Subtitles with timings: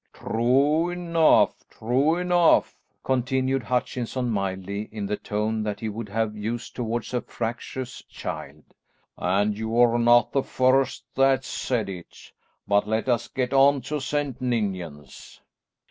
[0.13, 6.75] "True enough, true enough," continued Hutchinson mildly, in the tone that he would have used
[6.75, 8.63] towards a fractious child,
[9.15, 12.31] "and you are not the first that's said it.
[12.67, 14.41] But let us get on to St.
[14.41, 15.39] Ninians."